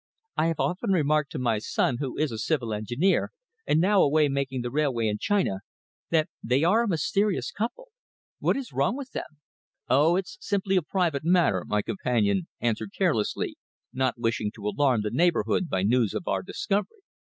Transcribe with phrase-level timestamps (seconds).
[0.35, 3.31] I have often remarked to my son, who is a civil engineer,
[3.67, 5.59] and now away making the railway in China,
[6.09, 7.89] that they are a mysterious couple.
[8.39, 9.37] What is wrong with them?"
[9.87, 13.57] "Oh, it's simply a private matter," my companion answered carelessly,
[13.93, 17.01] not wishing to alarm the neighbourhood by news of our discovery.